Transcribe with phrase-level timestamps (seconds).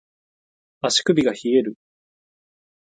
[0.81, 1.77] 足首が冷える